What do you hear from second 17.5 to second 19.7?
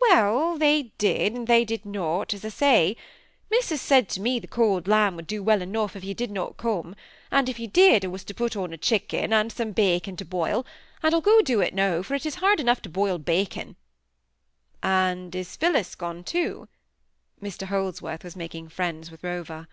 Holdsworth was making friends with Rover.